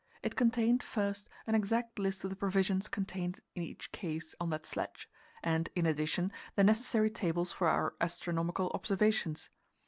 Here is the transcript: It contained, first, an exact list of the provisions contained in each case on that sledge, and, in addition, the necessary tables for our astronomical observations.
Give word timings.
It 0.23 0.35
contained, 0.35 0.81
first, 0.81 1.29
an 1.45 1.53
exact 1.53 1.99
list 1.99 2.23
of 2.23 2.31
the 2.31 2.35
provisions 2.35 2.87
contained 2.87 3.39
in 3.53 3.61
each 3.61 3.91
case 3.91 4.33
on 4.39 4.49
that 4.49 4.65
sledge, 4.65 5.07
and, 5.43 5.69
in 5.75 5.85
addition, 5.85 6.31
the 6.55 6.63
necessary 6.63 7.11
tables 7.11 7.51
for 7.51 7.67
our 7.67 7.93
astronomical 8.01 8.71
observations. 8.73 9.51